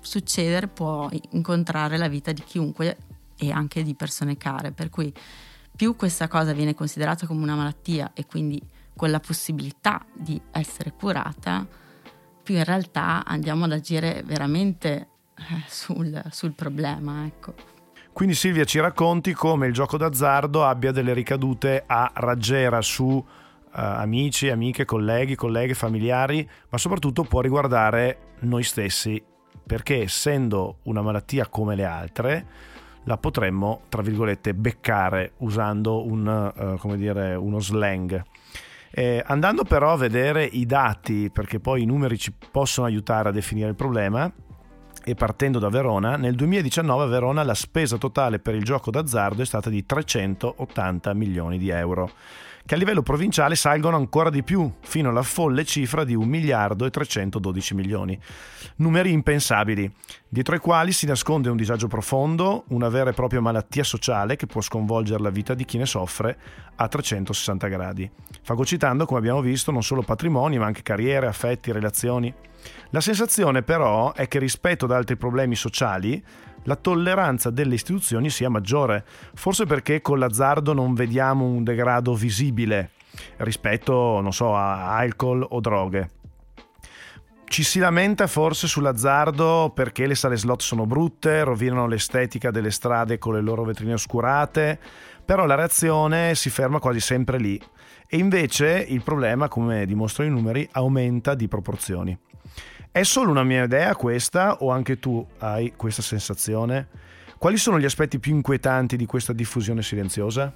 succedere, 0.00 0.68
può 0.68 1.08
incontrare 1.30 1.96
la 1.96 2.08
vita 2.08 2.32
di 2.32 2.42
chiunque 2.42 2.96
e 3.36 3.50
anche 3.50 3.82
di 3.82 3.94
persone 3.94 4.36
care, 4.36 4.72
per 4.72 4.90
cui 4.90 5.12
più 5.74 5.96
questa 5.96 6.28
cosa 6.28 6.52
viene 6.52 6.74
considerata 6.74 7.26
come 7.26 7.42
una 7.42 7.54
malattia 7.56 8.10
e 8.14 8.26
quindi 8.26 8.60
con 8.94 9.10
la 9.10 9.20
possibilità 9.20 10.04
di 10.12 10.40
essere 10.50 10.92
curata, 10.92 11.66
più 12.42 12.56
in 12.56 12.64
realtà 12.64 13.24
andiamo 13.24 13.64
ad 13.64 13.72
agire 13.72 14.22
veramente 14.24 15.08
eh, 15.36 15.64
sul, 15.66 16.22
sul 16.30 16.52
problema. 16.52 17.24
Ecco. 17.24 17.54
Quindi 18.12 18.34
Silvia 18.34 18.64
ci 18.64 18.78
racconti 18.78 19.32
come 19.32 19.66
il 19.66 19.72
gioco 19.72 19.96
d'azzardo 19.96 20.64
abbia 20.64 20.92
delle 20.92 21.14
ricadute 21.14 21.82
a 21.86 22.10
raggiera 22.14 22.82
su 22.82 23.06
uh, 23.06 23.24
amici, 23.70 24.50
amiche, 24.50 24.84
colleghi, 24.84 25.34
colleghe, 25.34 25.72
familiari, 25.72 26.46
ma 26.68 26.76
soprattutto 26.76 27.24
può 27.24 27.40
riguardare 27.40 28.34
noi 28.40 28.64
stessi, 28.64 29.22
perché 29.66 30.02
essendo 30.02 30.78
una 30.82 31.00
malattia 31.00 31.46
come 31.46 31.74
le 31.74 31.84
altre, 31.84 32.46
la 33.04 33.16
potremmo, 33.16 33.82
tra 33.88 34.02
virgolette, 34.02 34.52
beccare 34.52 35.32
usando 35.38 36.04
un, 36.04 36.78
uh, 36.82 36.96
dire, 36.96 37.34
uno 37.34 37.60
slang. 37.60 38.22
Eh, 38.94 39.22
andando 39.26 39.64
però 39.64 39.92
a 39.92 39.96
vedere 39.96 40.44
i 40.44 40.66
dati, 40.66 41.30
perché 41.32 41.58
poi 41.60 41.82
i 41.82 41.86
numeri 41.86 42.18
ci 42.18 42.32
possono 42.50 42.86
aiutare 42.86 43.30
a 43.30 43.32
definire 43.32 43.70
il 43.70 43.74
problema, 43.74 44.30
e 45.04 45.14
partendo 45.14 45.58
da 45.58 45.68
Verona, 45.68 46.16
nel 46.16 46.34
2019 46.34 47.04
a 47.04 47.06
Verona 47.06 47.42
la 47.42 47.54
spesa 47.54 47.96
totale 47.96 48.38
per 48.38 48.54
il 48.54 48.64
gioco 48.64 48.90
d'azzardo 48.90 49.42
è 49.42 49.46
stata 49.46 49.70
di 49.70 49.84
380 49.84 51.14
milioni 51.14 51.58
di 51.58 51.70
euro 51.70 52.10
che 52.64 52.74
a 52.74 52.78
livello 52.78 53.02
provinciale 53.02 53.56
salgono 53.56 53.96
ancora 53.96 54.30
di 54.30 54.42
più, 54.42 54.70
fino 54.80 55.10
alla 55.10 55.22
folle 55.22 55.64
cifra 55.64 56.04
di 56.04 56.14
1 56.14 56.24
miliardo 56.24 56.84
e 56.84 56.90
312 56.90 57.74
milioni. 57.74 58.18
Numeri 58.76 59.10
impensabili, 59.10 59.90
dietro 60.28 60.54
ai 60.54 60.60
quali 60.60 60.92
si 60.92 61.06
nasconde 61.06 61.48
un 61.48 61.56
disagio 61.56 61.88
profondo, 61.88 62.64
una 62.68 62.88
vera 62.88 63.10
e 63.10 63.14
propria 63.14 63.40
malattia 63.40 63.84
sociale 63.84 64.36
che 64.36 64.46
può 64.46 64.60
sconvolgere 64.60 65.22
la 65.22 65.30
vita 65.30 65.54
di 65.54 65.64
chi 65.64 65.78
ne 65.78 65.86
soffre 65.86 66.38
a 66.76 66.88
360 66.88 67.66
gradi, 67.66 68.08
fagocitando, 68.42 69.06
come 69.06 69.18
abbiamo 69.18 69.40
visto, 69.40 69.72
non 69.72 69.82
solo 69.82 70.02
patrimoni, 70.02 70.58
ma 70.58 70.66
anche 70.66 70.82
carriere, 70.82 71.26
affetti, 71.26 71.72
relazioni. 71.72 72.32
La 72.94 73.00
sensazione 73.00 73.62
però 73.62 74.12
è 74.12 74.28
che 74.28 74.38
rispetto 74.38 74.84
ad 74.84 74.90
altri 74.90 75.16
problemi 75.16 75.54
sociali, 75.54 76.22
la 76.64 76.76
tolleranza 76.76 77.48
delle 77.48 77.72
istituzioni 77.72 78.28
sia 78.28 78.50
maggiore, 78.50 79.06
forse 79.32 79.64
perché 79.64 80.02
con 80.02 80.18
l'azzardo 80.18 80.74
non 80.74 80.92
vediamo 80.92 81.46
un 81.46 81.64
degrado 81.64 82.14
visibile 82.14 82.90
rispetto, 83.38 84.20
non 84.20 84.34
so, 84.34 84.54
a 84.54 84.94
alcol 84.94 85.42
o 85.48 85.60
droghe. 85.60 86.10
Ci 87.44 87.62
si 87.62 87.78
lamenta 87.78 88.26
forse 88.26 88.66
sull'azzardo 88.66 89.72
perché 89.74 90.06
le 90.06 90.14
sale 90.14 90.36
slot 90.36 90.60
sono 90.60 90.84
brutte, 90.84 91.44
rovinano 91.44 91.86
l'estetica 91.86 92.50
delle 92.50 92.70
strade 92.70 93.16
con 93.16 93.32
le 93.32 93.40
loro 93.40 93.64
vetrine 93.64 93.94
oscurate, 93.94 94.78
però 95.24 95.46
la 95.46 95.54
reazione 95.54 96.34
si 96.34 96.50
ferma 96.50 96.78
quasi 96.78 97.00
sempre 97.00 97.38
lì. 97.38 97.58
E 98.06 98.18
invece 98.18 98.84
il 98.86 99.02
problema, 99.02 99.48
come 99.48 99.86
dimostrano 99.86 100.28
i 100.28 100.32
numeri, 100.34 100.68
aumenta 100.72 101.34
di 101.34 101.48
proporzioni. 101.48 102.18
È 102.94 103.04
solo 103.04 103.30
una 103.30 103.42
mia 103.42 103.64
idea 103.64 103.96
questa 103.96 104.58
o 104.58 104.70
anche 104.70 104.98
tu 104.98 105.26
hai 105.38 105.72
questa 105.74 106.02
sensazione? 106.02 106.88
Quali 107.38 107.56
sono 107.56 107.80
gli 107.80 107.86
aspetti 107.86 108.18
più 108.18 108.34
inquietanti 108.34 108.98
di 108.98 109.06
questa 109.06 109.32
diffusione 109.32 109.82
silenziosa? 109.82 110.52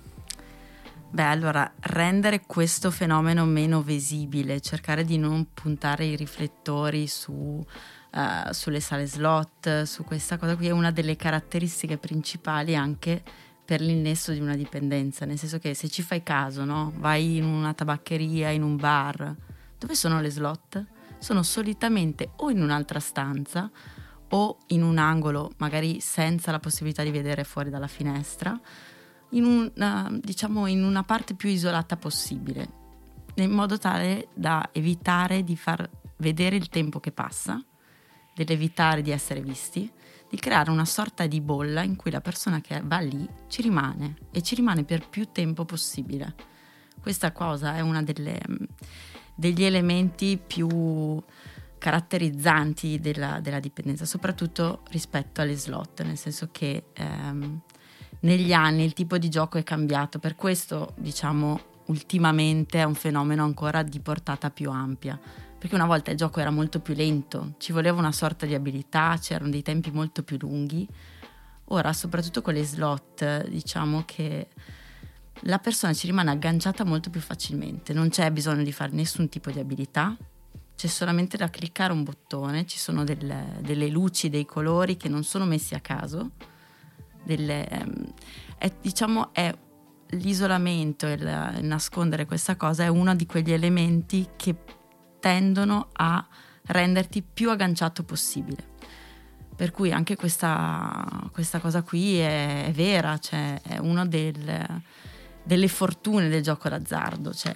Beh, 1.09 1.23
allora, 1.23 1.73
rendere 1.81 2.43
questo 2.47 2.90
fenomeno 2.90 3.47
meno 3.47 3.81
visibile, 3.81 4.61
cercare 4.61 5.02
di 5.05 5.16
non 5.16 5.55
puntare 5.55 6.05
i 6.05 6.14
riflettori 6.14 7.07
su, 7.07 7.33
uh, 7.33 8.52
sulle 8.52 8.81
sale 8.81 9.07
slot, 9.07 9.85
su 9.85 10.05
questa 10.05 10.37
cosa 10.37 10.57
qui 10.57 10.66
è 10.66 10.73
una 10.73 10.90
delle 10.90 11.16
caratteristiche 11.16 11.97
principali 11.97 12.76
anche 12.76 13.23
per 13.64 13.81
l'innesto 13.81 14.33
di 14.33 14.40
una 14.40 14.57
dipendenza, 14.57 15.25
nel 15.25 15.38
senso 15.38 15.59
che 15.59 15.73
se 15.73 15.88
ci 15.88 16.02
fai 16.02 16.23
caso, 16.23 16.66
no? 16.66 16.93
vai 16.97 17.38
in 17.38 17.45
una 17.45 17.73
tabaccheria, 17.73 18.50
in 18.50 18.62
un 18.62 18.76
bar, 18.76 19.35
dove 19.78 19.95
sono 19.95 20.21
le 20.21 20.31
slot? 20.31 20.85
Sono 21.18 21.42
solitamente 21.42 22.32
o 22.37 22.50
in 22.50 22.62
un'altra 22.62 23.00
stanza 23.00 23.70
o 24.28 24.58
in 24.68 24.82
un 24.82 24.99
angolo, 24.99 25.52
magari 25.58 26.00
senza 26.00 26.50
la 26.50 26.58
possibilità 26.58 27.02
di 27.02 27.11
vedere 27.11 27.44
fuori 27.44 27.70
dalla 27.70 27.87
finestra, 27.87 28.58
in 29.30 29.44
una, 29.44 30.11
diciamo, 30.12 30.66
in 30.66 30.85
una 30.85 31.02
parte 31.02 31.35
più 31.35 31.49
isolata 31.49 31.96
possibile, 31.96 32.68
in 33.35 33.50
modo 33.50 33.78
tale 33.78 34.28
da 34.35 34.68
evitare 34.73 35.44
di 35.44 35.56
far 35.56 35.88
vedere 36.18 36.56
il 36.56 36.68
tempo 36.68 37.00
che 37.00 37.12
passa, 37.12 37.62
dell'evitare 38.35 39.02
di 39.02 39.11
essere 39.11 39.40
visti, 39.40 39.90
di 40.28 40.37
creare 40.37 40.70
una 40.70 40.85
sorta 40.85 41.26
di 41.26 41.40
bolla 41.40 41.82
in 41.82 41.96
cui 41.96 42.11
la 42.11 42.20
persona 42.20 42.61
che 42.61 42.82
va 42.85 42.99
lì 42.99 43.26
ci 43.49 43.62
rimane 43.62 44.16
e 44.30 44.42
ci 44.42 44.54
rimane 44.54 44.85
per 44.85 45.08
più 45.08 45.28
tempo 45.32 45.64
possibile. 45.64 46.35
Questa 47.00 47.32
cosa 47.32 47.76
è 47.76 47.80
una 47.80 48.02
delle 48.02 48.40
degli 49.37 49.62
elementi 49.62 50.40
più 50.45 51.23
caratterizzanti 51.78 52.99
della, 52.99 53.38
della, 53.40 53.61
dipendenza, 53.61 54.05
soprattutto 54.05 54.81
rispetto 54.90 55.40
alle 55.40 55.55
slot, 55.55 56.02
nel 56.02 56.16
senso 56.16 56.49
che 56.50 56.87
ehm, 56.93 57.61
negli 58.21 58.52
anni 58.52 58.83
il 58.83 58.95
tipo 58.95 59.19
di 59.19 59.28
gioco 59.28 59.59
è 59.59 59.62
cambiato, 59.62 60.19
per 60.19 60.35
questo 60.35 60.95
diciamo 60.97 61.75
ultimamente 61.87 62.78
è 62.81 62.85
un 62.85 62.95
fenomeno 62.95 63.45
ancora 63.45 63.83
di 63.83 64.00
portata 64.00 64.50
più 64.50 64.71
ampia, 64.71 65.21
perché 65.59 65.75
una 65.75 65.87
volta 65.87 66.11
il 66.11 66.16
gioco 66.16 66.40
era 66.40 66.50
molto 66.50 66.81
più 66.81 66.95
lento, 66.95 67.55
ci 67.59 67.73
voleva 67.73 67.99
una 67.99 68.12
sorta 68.12 68.47
di 68.47 68.55
abilità, 68.55 69.16
c'erano 69.21 69.50
dei 69.50 69.62
tempi 69.62 69.90
molto 69.90 70.23
più 70.25 70.38
lunghi, 70.40 70.88
ora 71.66 71.93
soprattutto 71.93 72.43
con 72.43 72.55
le 72.55 72.64
slot 72.64 73.49
diciamo 73.49 74.02
che 74.05 74.49
la 75.40 75.59
persona 75.59 75.93
ci 75.93 76.07
rimane 76.07 76.31
agganciata 76.31 76.85
molto 76.85 77.11
più 77.11 77.21
facilmente, 77.21 77.93
non 77.93 78.09
c'è 78.09 78.31
bisogno 78.31 78.62
di 78.62 78.73
fare 78.73 78.93
nessun 78.93 79.28
tipo 79.28 79.50
di 79.50 79.59
abilità, 79.59 80.16
c'è 80.76 80.87
solamente 80.88 81.37
da 81.37 81.49
cliccare 81.49 81.93
un 81.93 82.05
bottone, 82.05 82.66
ci 82.66 82.78
sono 82.78 83.02
delle, 83.02 83.59
delle 83.61 83.88
luci, 83.88 84.28
dei 84.28 84.45
colori 84.45 84.97
che 84.97 85.09
non 85.09 85.25
sono 85.25 85.47
messi 85.47 85.75
a 85.75 85.81
caso, 85.81 86.33
delle, 87.23 87.66
ehm, 87.69 88.12
è, 88.59 88.73
diciamo 88.81 89.33
è 89.33 89.55
l'isolamento 90.11 91.07
e 91.07 91.12
il, 91.14 91.55
il 91.59 91.64
nascondere 91.64 92.26
questa 92.26 92.57
cosa 92.57 92.85
è 92.85 92.88
uno 92.88 93.14
di 93.14 93.26
quegli 93.26 93.52
elementi 93.52 94.28
che 94.37 94.55
tendono 95.19 95.88
a 95.93 96.25
renderti 96.66 97.23
più 97.23 97.50
agganciato 97.50 98.05
possibile. 98.05 98.75
Per 99.57 99.71
cui 99.71 99.90
anche 99.90 100.16
questa, 100.16 101.28
questa 101.33 101.59
cosa 101.59 101.83
qui 101.83 102.19
è, 102.19 102.66
è 102.66 102.73
vera, 102.73 103.16
cioè 103.19 103.61
è 103.62 103.78
uno 103.78 104.07
del, 104.07 104.83
delle 105.46 105.68
fortune 105.68 106.28
del 106.28 106.42
gioco 106.42 106.68
d'azzardo, 106.68 107.32
cioè 107.32 107.54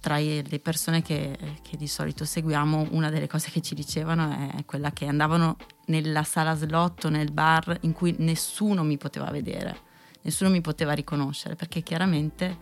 tra 0.00 0.18
le 0.18 0.60
persone 0.60 1.02
che, 1.02 1.36
che, 1.62 1.76
di 1.76 1.86
solito 1.86 2.24
seguiamo, 2.24 2.88
una 2.90 3.10
delle 3.10 3.28
cose 3.28 3.50
che 3.50 3.60
ci 3.60 3.74
dicevano 3.74 4.52
è 4.56 4.64
quella 4.64 4.90
che 4.90 5.06
andavano 5.06 5.56
nella 5.86 6.24
sala 6.24 6.54
slotto, 6.56 7.08
nel 7.08 7.30
bar 7.30 7.78
in 7.82 7.92
cui 7.92 8.14
nessuno 8.18 8.82
mi 8.82 8.98
poteva 8.98 9.30
vedere, 9.30 9.76
nessuno 10.22 10.50
mi 10.50 10.60
poteva 10.60 10.92
riconoscere, 10.92 11.54
perché 11.54 11.82
chiaramente, 11.82 12.56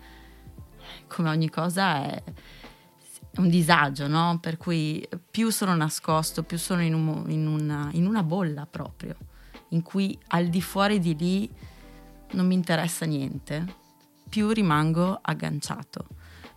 come 1.07 1.31
ogni 1.31 1.49
cosa, 1.49 2.03
è 2.03 2.23
un 3.37 3.49
disagio, 3.49 4.09
no? 4.09 4.39
Per 4.41 4.59
cui 4.59 5.07
più 5.31 5.51
sono 5.51 5.75
nascosto, 5.75 6.43
più 6.43 6.59
sono 6.59 6.83
in, 6.83 6.93
un, 6.93 7.25
in, 7.29 7.47
una, 7.47 7.89
in 7.93 8.07
una 8.07 8.23
bolla 8.23 8.67
proprio, 8.67 9.17
in 9.69 9.81
cui 9.81 10.19
al 10.29 10.49
di 10.49 10.61
fuori 10.61 10.99
di 10.99 11.17
lì 11.17 11.51
non 12.33 12.47
mi 12.47 12.55
interessa 12.55 13.07
niente 13.07 13.83
più 14.29 14.51
rimango 14.51 15.19
agganciato, 15.21 16.07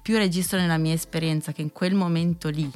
più 0.02 0.18
registro 0.18 0.60
nella 0.60 0.78
mia 0.78 0.94
esperienza 0.94 1.52
che 1.52 1.62
in 1.62 1.72
quel 1.72 1.94
momento 1.94 2.50
lì 2.50 2.72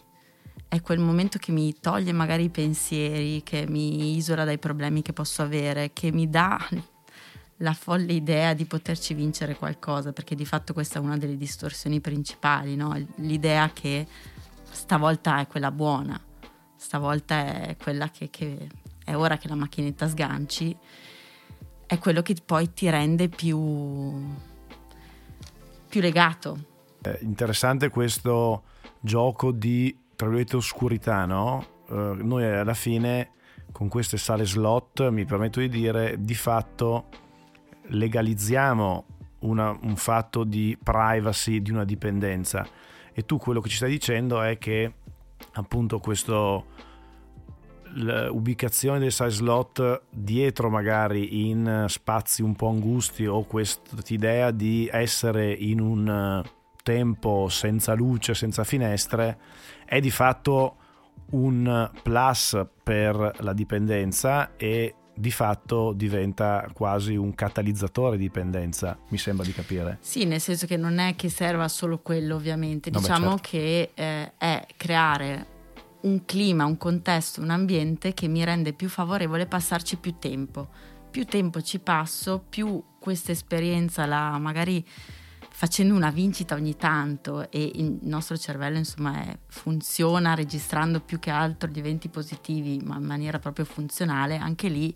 è 0.71 0.79
quel 0.79 0.99
momento 0.99 1.37
che 1.37 1.51
mi 1.51 1.75
toglie 1.81 2.13
magari 2.13 2.43
i 2.43 2.49
pensieri, 2.49 3.43
che 3.43 3.65
mi 3.67 4.15
isola 4.15 4.45
dai 4.45 4.57
problemi 4.57 5.01
che 5.01 5.11
posso 5.11 5.41
avere, 5.41 5.91
che 5.91 6.13
mi 6.13 6.29
dà 6.29 6.57
la 7.57 7.73
folle 7.73 8.13
idea 8.13 8.53
di 8.53 8.63
poterci 8.63 9.13
vincere 9.13 9.57
qualcosa, 9.57 10.13
perché 10.13 10.33
di 10.33 10.45
fatto 10.45 10.71
questa 10.71 10.99
è 10.99 11.01
una 11.01 11.17
delle 11.17 11.35
distorsioni 11.35 11.99
principali, 11.99 12.77
no? 12.77 12.95
l'idea 13.15 13.69
che 13.73 14.07
stavolta 14.69 15.41
è 15.41 15.47
quella 15.47 15.71
buona, 15.71 16.17
stavolta 16.77 17.65
è 17.65 17.75
quella 17.75 18.09
che, 18.09 18.29
che 18.29 18.69
è 19.03 19.13
ora 19.13 19.37
che 19.37 19.49
la 19.49 19.55
macchinetta 19.55 20.07
sganci, 20.07 20.73
è 21.85 21.99
quello 21.99 22.21
che 22.21 22.35
poi 22.45 22.71
ti 22.71 22.89
rende 22.89 23.27
più 23.27 23.59
più 25.91 26.01
legato. 26.01 26.57
È 27.01 27.19
interessante 27.21 27.89
questo 27.89 28.63
gioco 29.01 29.51
di, 29.51 29.95
tra 30.15 30.27
virgolette, 30.27 30.55
oscurità, 30.55 31.25
no? 31.25 31.65
Uh, 31.89 32.13
noi 32.13 32.45
alla 32.45 32.73
fine 32.73 33.31
con 33.73 33.89
queste 33.89 34.17
sale 34.17 34.45
slot, 34.45 35.09
mi 35.09 35.25
permetto 35.25 35.59
di 35.59 35.67
dire, 35.67 36.15
di 36.19 36.33
fatto 36.33 37.07
legalizziamo 37.87 39.05
una, 39.39 39.77
un 39.81 39.95
fatto 39.97 40.45
di 40.45 40.77
privacy, 40.81 41.61
di 41.61 41.71
una 41.71 41.83
dipendenza. 41.83 42.65
E 43.13 43.25
tu 43.25 43.37
quello 43.37 43.59
che 43.59 43.67
ci 43.67 43.75
stai 43.75 43.91
dicendo 43.91 44.41
è 44.41 44.57
che 44.57 44.93
appunto 45.53 45.99
questo 45.99 46.65
l'ubicazione 47.93 48.99
dei 48.99 49.11
side 49.11 49.29
slot 49.29 50.03
dietro 50.09 50.69
magari 50.69 51.49
in 51.49 51.85
spazi 51.87 52.41
un 52.41 52.55
po' 52.55 52.69
angusti 52.69 53.25
o 53.25 53.43
quest'idea 53.43 54.51
di 54.51 54.89
essere 54.91 55.51
in 55.51 55.79
un 55.79 56.43
tempo 56.83 57.47
senza 57.49 57.93
luce, 57.93 58.33
senza 58.33 58.63
finestre, 58.63 59.37
è 59.85 59.99
di 59.99 60.11
fatto 60.11 60.75
un 61.31 61.89
plus 62.01 62.65
per 62.83 63.35
la 63.39 63.53
dipendenza 63.53 64.55
e 64.57 64.95
di 65.13 65.31
fatto 65.31 65.93
diventa 65.93 66.67
quasi 66.73 67.15
un 67.15 67.35
catalizzatore 67.35 68.17
di 68.17 68.23
dipendenza, 68.23 68.97
mi 69.09 69.17
sembra 69.17 69.45
di 69.45 69.51
capire. 69.51 69.97
Sì, 70.01 70.25
nel 70.25 70.39
senso 70.39 70.65
che 70.65 70.77
non 70.77 70.97
è 70.97 71.15
che 71.15 71.29
serva 71.29 71.67
solo 71.67 71.99
quello, 71.99 72.35
ovviamente. 72.35 72.89
No, 72.89 72.99
diciamo 72.99 73.37
certo. 73.37 73.49
che 73.49 73.91
eh, 73.93 74.31
è 74.37 74.65
creare 74.75 75.59
un 76.01 76.25
clima, 76.25 76.65
un 76.65 76.77
contesto, 76.77 77.41
un 77.41 77.49
ambiente 77.49 78.13
che 78.13 78.27
mi 78.27 78.43
rende 78.43 78.73
più 78.73 78.89
favorevole 78.89 79.45
passarci 79.45 79.97
più 79.97 80.15
tempo. 80.19 80.69
Più 81.09 81.25
tempo 81.25 81.61
ci 81.61 81.79
passo, 81.79 82.43
più 82.47 82.81
questa 82.99 83.31
esperienza 83.31 84.05
la 84.05 84.37
magari 84.37 84.85
facendo 85.53 85.93
una 85.93 86.11
vincita 86.11 86.55
ogni 86.55 86.77
tanto 86.77 87.51
e 87.51 87.71
il 87.75 87.99
nostro 88.03 88.37
cervello 88.37 88.77
insomma 88.77 89.21
è, 89.21 89.37
funziona 89.47 90.33
registrando 90.33 91.01
più 91.01 91.19
che 91.19 91.29
altro 91.29 91.69
gli 91.69 91.77
eventi 91.77 92.07
positivi 92.07 92.79
ma 92.83 92.95
in 92.95 93.03
maniera 93.03 93.37
proprio 93.37 93.65
funzionale, 93.65 94.37
anche 94.37 94.69
lì 94.69 94.95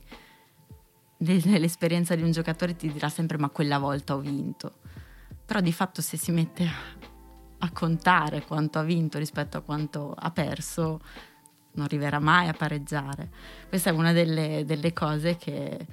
nell'esperienza 1.17 2.15
di 2.15 2.23
un 2.23 2.31
giocatore 2.31 2.75
ti 2.75 2.91
dirà 2.91 3.09
sempre 3.09 3.37
ma 3.37 3.49
quella 3.49 3.77
volta 3.77 4.15
ho 4.15 4.19
vinto. 4.19 4.73
Però 5.45 5.59
di 5.59 5.73
fatto 5.73 6.01
se 6.01 6.17
si 6.17 6.31
mette 6.31 7.13
a, 7.65 7.71
contare 7.71 8.43
quanto 8.43 8.79
ha 8.79 8.83
vinto 8.83 9.17
rispetto 9.17 9.57
a 9.57 9.61
quanto 9.61 10.13
ha 10.17 10.31
perso 10.31 10.99
non 11.73 11.85
arriverà 11.85 12.19
mai 12.19 12.47
a 12.47 12.53
pareggiare. 12.53 13.29
Questa 13.67 13.89
è 13.89 13.93
una 13.93 14.13
delle, 14.13 14.63
delle 14.65 14.93
cose 14.93 15.35
che 15.35 15.85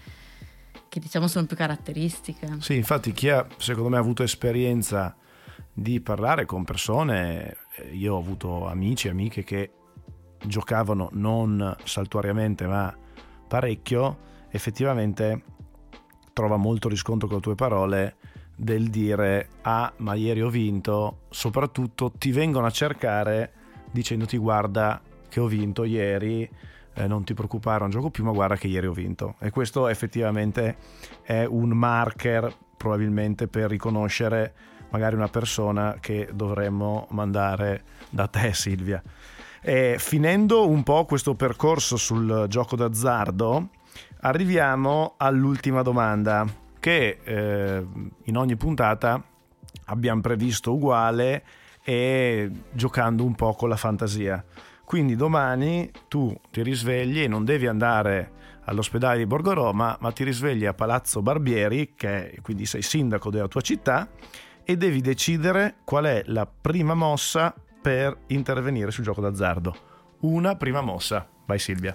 che 0.92 1.00
diciamo 1.00 1.26
sono 1.26 1.46
più 1.46 1.56
caratteristiche. 1.56 2.56
Sì, 2.58 2.76
infatti 2.76 3.12
chi 3.12 3.30
ha 3.30 3.46
secondo 3.56 3.88
me 3.88 3.96
avuto 3.96 4.22
esperienza 4.22 5.16
di 5.72 6.02
parlare 6.02 6.44
con 6.44 6.64
persone, 6.64 7.56
eh, 7.78 7.94
io 7.94 8.14
ho 8.14 8.18
avuto 8.18 8.68
amici 8.68 9.06
e 9.06 9.10
amiche 9.10 9.42
che 9.42 9.70
giocavano 10.44 11.08
non 11.12 11.74
saltuariamente 11.84 12.66
ma 12.66 12.94
parecchio, 13.48 14.18
effettivamente 14.50 15.42
trova 16.34 16.58
molto 16.58 16.90
riscontro 16.90 17.26
con 17.26 17.38
le 17.38 17.42
tue 17.42 17.54
parole 17.54 18.16
del 18.54 18.88
dire 18.90 19.48
ah 19.62 19.92
ma 19.98 20.14
ieri 20.14 20.42
ho 20.42 20.50
vinto, 20.50 21.20
soprattutto 21.30 22.12
ti 22.16 22.32
vengono 22.32 22.66
a 22.66 22.70
cercare 22.70 23.52
dicendoti 23.90 24.36
guarda 24.36 25.00
che 25.28 25.40
ho 25.40 25.46
vinto 25.46 25.84
ieri 25.84 26.48
eh, 26.94 27.06
non 27.06 27.24
ti 27.24 27.34
preoccupare, 27.34 27.80
non 27.80 27.90
gioco 27.90 28.10
più, 28.10 28.24
ma 28.24 28.32
guarda 28.32 28.56
che 28.56 28.66
ieri 28.66 28.86
ho 28.86 28.92
vinto. 28.92 29.36
E 29.38 29.50
questo 29.50 29.88
effettivamente 29.88 30.76
è 31.22 31.44
un 31.44 31.70
marker 31.70 32.54
probabilmente 32.76 33.48
per 33.48 33.70
riconoscere 33.70 34.54
magari 34.90 35.14
una 35.14 35.28
persona 35.28 35.96
che 36.00 36.28
dovremmo 36.34 37.06
mandare 37.10 37.84
da 38.10 38.26
te 38.26 38.52
Silvia. 38.52 39.02
E 39.60 39.96
finendo 39.98 40.68
un 40.68 40.82
po' 40.82 41.04
questo 41.04 41.34
percorso 41.34 41.96
sul 41.96 42.46
gioco 42.48 42.76
d'azzardo, 42.76 43.68
arriviamo 44.20 45.14
all'ultima 45.16 45.82
domanda 45.82 46.44
che 46.82 47.20
eh, 47.22 47.86
in 48.24 48.36
ogni 48.36 48.56
puntata 48.56 49.22
abbiamo 49.84 50.20
previsto 50.20 50.72
uguale 50.72 51.44
e 51.84 52.50
giocando 52.72 53.22
un 53.22 53.36
po' 53.36 53.54
con 53.54 53.68
la 53.68 53.76
fantasia. 53.76 54.44
Quindi 54.84 55.14
domani 55.14 55.92
tu 56.08 56.36
ti 56.50 56.60
risvegli 56.64 57.20
e 57.20 57.28
non 57.28 57.44
devi 57.44 57.68
andare 57.68 58.32
all'ospedale 58.64 59.18
di 59.18 59.26
Borgo 59.26 59.52
Roma, 59.52 59.96
ma 60.00 60.10
ti 60.10 60.24
risvegli 60.24 60.64
a 60.64 60.74
Palazzo 60.74 61.22
Barbieri, 61.22 61.94
che 61.94 62.32
è, 62.32 62.40
quindi 62.40 62.66
sei 62.66 62.82
sindaco 62.82 63.30
della 63.30 63.46
tua 63.46 63.60
città, 63.60 64.08
e 64.64 64.76
devi 64.76 65.00
decidere 65.00 65.76
qual 65.84 66.06
è 66.06 66.24
la 66.26 66.46
prima 66.46 66.94
mossa 66.94 67.54
per 67.80 68.22
intervenire 68.26 68.90
sul 68.90 69.04
gioco 69.04 69.20
d'azzardo. 69.20 69.76
Una 70.22 70.56
prima 70.56 70.80
mossa. 70.80 71.28
Vai 71.46 71.60
Silvia. 71.60 71.94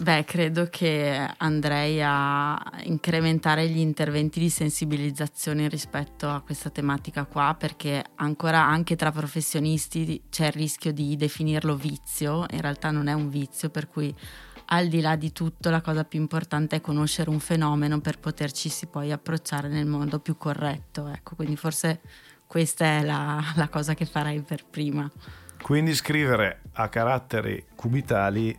Beh, 0.00 0.24
credo 0.24 0.66
che 0.70 1.28
andrei 1.36 2.00
a 2.02 2.58
incrementare 2.84 3.68
gli 3.68 3.80
interventi 3.80 4.40
di 4.40 4.48
sensibilizzazione 4.48 5.68
rispetto 5.68 6.26
a 6.26 6.40
questa 6.40 6.70
tematica 6.70 7.26
qua, 7.26 7.54
perché 7.58 8.02
ancora 8.14 8.64
anche 8.64 8.96
tra 8.96 9.12
professionisti 9.12 10.22
c'è 10.30 10.46
il 10.46 10.52
rischio 10.52 10.94
di 10.94 11.16
definirlo 11.16 11.76
vizio, 11.76 12.46
in 12.48 12.62
realtà 12.62 12.90
non 12.90 13.08
è 13.08 13.12
un 13.12 13.28
vizio, 13.28 13.68
per 13.68 13.90
cui 13.90 14.14
al 14.72 14.88
di 14.88 15.02
là 15.02 15.16
di 15.16 15.32
tutto 15.32 15.68
la 15.68 15.82
cosa 15.82 16.04
più 16.04 16.18
importante 16.18 16.76
è 16.76 16.80
conoscere 16.80 17.28
un 17.28 17.40
fenomeno 17.40 18.00
per 18.00 18.18
poterci 18.18 18.70
poi 18.86 19.12
approcciare 19.12 19.68
nel 19.68 19.86
modo 19.86 20.18
più 20.18 20.38
corretto, 20.38 21.08
ecco, 21.08 21.34
quindi 21.34 21.56
forse 21.56 22.00
questa 22.46 22.86
è 22.86 23.02
la, 23.02 23.38
la 23.54 23.68
cosa 23.68 23.92
che 23.92 24.06
farei 24.06 24.40
per 24.40 24.64
prima. 24.64 25.10
Quindi 25.60 25.94
scrivere 25.94 26.62
a 26.72 26.88
caratteri 26.88 27.66
cubitali 27.74 28.58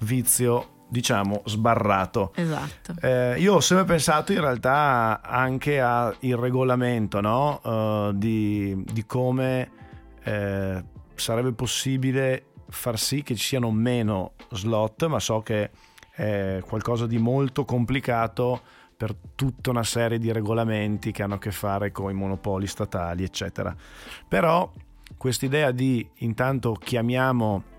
vizio 0.00 0.74
diciamo 0.96 1.42
sbarrato. 1.44 2.32
Esatto. 2.34 2.94
Eh, 3.02 3.38
io 3.38 3.56
ho 3.56 3.60
sempre 3.60 3.84
pensato 3.84 4.32
in 4.32 4.40
realtà 4.40 5.20
anche 5.22 5.78
al 5.78 6.16
regolamento 6.20 7.20
no? 7.20 7.60
uh, 7.62 8.12
di, 8.12 8.82
di, 8.90 9.04
come 9.04 9.70
eh, 10.24 10.82
sarebbe 11.14 11.52
possibile 11.52 12.46
far 12.70 12.98
sì 12.98 13.22
che 13.22 13.34
ci 13.34 13.44
siano 13.44 13.70
meno 13.70 14.32
slot, 14.50 15.06
ma 15.06 15.20
so 15.20 15.42
che 15.42 15.70
è 16.12 16.62
qualcosa 16.66 17.06
di 17.06 17.18
molto 17.18 17.66
complicato 17.66 18.62
per 18.96 19.14
tutta 19.34 19.68
una 19.68 19.84
serie 19.84 20.18
di 20.18 20.32
regolamenti 20.32 21.12
che 21.12 21.22
hanno 21.22 21.34
a 21.34 21.38
che 21.38 21.50
fare 21.50 21.92
con 21.92 22.10
i 22.10 22.14
monopoli 22.14 22.66
statali, 22.66 23.22
eccetera. 23.22 23.76
Però 24.26 24.72
quest'idea 25.18 25.72
di 25.72 26.08
intanto 26.20 26.72
chiamiamo 26.72 27.74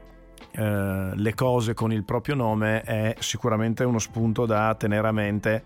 eh, 0.51 1.11
le 1.13 1.33
cose 1.33 1.73
con 1.73 1.91
il 1.91 2.03
proprio 2.03 2.35
nome 2.35 2.81
è 2.81 3.15
sicuramente 3.19 3.83
uno 3.83 3.99
spunto 3.99 4.45
da 4.45 4.73
tenere 4.75 5.07
a 5.07 5.11
mente 5.11 5.63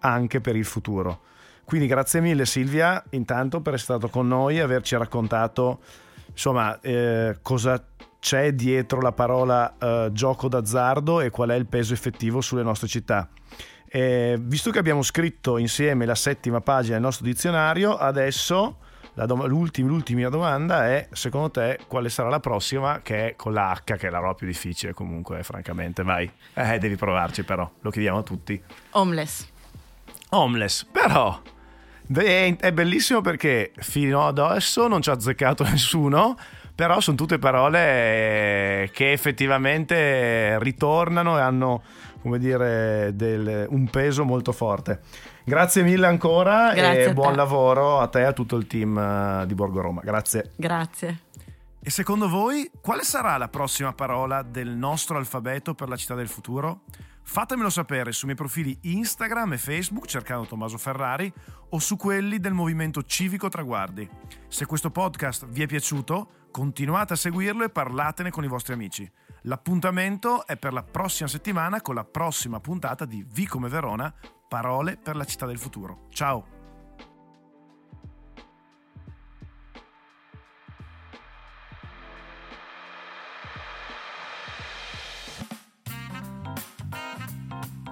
anche 0.00 0.40
per 0.40 0.56
il 0.56 0.64
futuro. 0.64 1.20
Quindi 1.64 1.86
grazie 1.86 2.20
mille 2.20 2.46
Silvia 2.46 3.02
intanto 3.10 3.60
per 3.60 3.74
essere 3.74 3.98
stato 3.98 4.12
con 4.12 4.28
noi 4.28 4.58
e 4.58 4.60
averci 4.60 4.96
raccontato 4.96 5.80
insomma 6.30 6.78
eh, 6.80 7.38
cosa 7.42 7.82
c'è 8.20 8.52
dietro 8.52 9.00
la 9.00 9.12
parola 9.12 9.76
eh, 9.78 10.08
gioco 10.12 10.48
d'azzardo 10.48 11.20
e 11.20 11.30
qual 11.30 11.50
è 11.50 11.54
il 11.54 11.66
peso 11.66 11.92
effettivo 11.92 12.40
sulle 12.40 12.62
nostre 12.62 12.88
città. 12.88 13.28
E, 13.88 14.36
visto 14.40 14.70
che 14.70 14.78
abbiamo 14.78 15.02
scritto 15.02 15.58
insieme 15.58 16.06
la 16.06 16.14
settima 16.14 16.60
pagina 16.60 16.94
del 16.94 17.04
nostro 17.04 17.24
dizionario, 17.24 17.96
adesso 17.96 18.78
dom- 19.24 19.46
l'ultima, 19.46 19.88
l'ultima 19.88 20.28
domanda 20.28 20.86
è, 20.86 21.08
secondo 21.12 21.50
te, 21.50 21.78
quale 21.86 22.10
sarà 22.10 22.28
la 22.28 22.40
prossima? 22.40 23.00
Che 23.02 23.28
è 23.28 23.36
con 23.36 23.54
la 23.54 23.72
H, 23.72 23.96
che 23.96 24.08
è 24.08 24.10
la 24.10 24.18
roba 24.18 24.34
più 24.34 24.46
difficile 24.46 24.92
comunque, 24.92 25.42
francamente. 25.42 26.02
Vai, 26.02 26.30
eh, 26.52 26.78
devi 26.78 26.96
provarci 26.96 27.42
però, 27.42 27.70
lo 27.80 27.90
chiediamo 27.90 28.18
a 28.18 28.22
tutti. 28.22 28.62
Homeless. 28.90 29.48
Homeless, 30.30 30.84
però... 30.84 31.40
È 32.08 32.72
bellissimo 32.72 33.20
perché 33.20 33.72
fino 33.78 34.28
ad 34.28 34.38
adesso 34.38 34.86
non 34.86 35.02
ci 35.02 35.10
ha 35.10 35.14
azzeccato 35.14 35.64
nessuno, 35.68 36.36
però 36.76 37.00
sono 37.00 37.16
tutte 37.16 37.38
parole 37.38 38.90
che 38.92 39.10
effettivamente 39.10 40.58
ritornano 40.60 41.38
e 41.38 41.40
hanno, 41.40 41.82
come 42.20 42.38
dire, 42.38 43.12
del, 43.14 43.66
un 43.70 43.88
peso 43.88 44.26
molto 44.26 44.52
forte. 44.52 45.00
Grazie 45.42 45.82
mille 45.82 46.06
ancora 46.06 46.74
Grazie 46.74 47.06
e 47.06 47.12
buon 47.14 47.34
lavoro 47.34 47.98
a 47.98 48.08
te 48.08 48.20
e 48.20 48.24
a 48.24 48.32
tutto 48.32 48.56
il 48.56 48.66
team 48.66 48.98
eh, 48.98 49.46
di 49.46 49.54
Borgo 49.54 49.80
Roma. 49.80 50.02
Grazie. 50.04 50.52
Grazie. 50.54 51.20
E 51.80 51.88
secondo 51.88 52.28
voi 52.28 52.70
quale 52.80 53.04
sarà 53.04 53.38
la 53.38 53.48
prossima 53.48 53.94
parola 53.94 54.42
del 54.42 54.68
nostro 54.68 55.16
alfabeto 55.16 55.74
per 55.74 55.88
la 55.88 55.96
città 55.96 56.14
del 56.14 56.28
futuro? 56.28 56.82
Fatemelo 57.22 57.70
sapere 57.70 58.12
sui 58.12 58.26
miei 58.26 58.36
profili 58.36 58.76
Instagram 58.82 59.54
e 59.54 59.58
Facebook 59.58 60.06
cercando 60.06 60.46
Tommaso 60.46 60.78
Ferrari 60.78 61.32
o 61.70 61.78
su 61.78 61.96
quelli 61.96 62.38
del 62.38 62.52
Movimento 62.52 63.02
Civico 63.02 63.48
Traguardi. 63.48 64.08
Se 64.46 64.66
questo 64.66 64.90
podcast 64.90 65.46
vi 65.46 65.62
è 65.62 65.66
piaciuto, 65.66 66.45
continuate 66.56 67.12
a 67.12 67.16
seguirlo 67.16 67.64
e 67.64 67.68
parlatene 67.68 68.30
con 68.30 68.42
i 68.42 68.48
vostri 68.48 68.72
amici. 68.72 69.06
L'appuntamento 69.42 70.46
è 70.46 70.56
per 70.56 70.72
la 70.72 70.82
prossima 70.82 71.28
settimana 71.28 71.82
con 71.82 71.94
la 71.94 72.04
prossima 72.04 72.60
puntata 72.60 73.04
di 73.04 73.22
Vi 73.30 73.46
come 73.46 73.68
Verona, 73.68 74.10
Parole 74.48 74.96
per 74.96 75.16
la 75.16 75.24
città 75.24 75.44
del 75.44 75.58
futuro. 75.58 76.06
Ciao! 76.08 76.54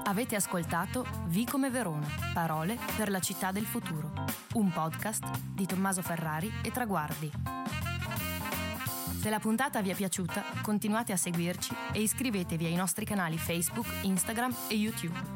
Avete 0.07 0.37
ascoltato 0.37 1.05
Vi 1.27 1.45
come 1.45 1.69
Verona, 1.69 2.07
parole 2.33 2.79
per 2.97 3.11
la 3.11 3.21
città 3.21 3.53
del 3.53 3.67
futuro, 3.67 4.11
un 4.55 4.73
podcast 4.73 5.39
di 5.53 5.67
Tommaso 5.67 6.01
Ferrari 6.01 6.51
e 6.63 6.71
Traguardi. 6.71 7.64
Se 9.25 9.31
la 9.31 9.39
puntata 9.39 9.81
vi 9.81 9.89
è 9.89 9.95
piaciuta, 9.95 10.45
continuate 10.61 11.13
a 11.13 11.17
seguirci 11.17 11.75
e 11.95 12.03
iscrivetevi 12.03 12.67
ai 12.67 12.75
nostri 12.75 13.07
canali 13.07 13.39
Facebook, 13.39 13.87
Instagram 14.03 14.55
e 14.69 14.75
YouTube. 14.75 15.34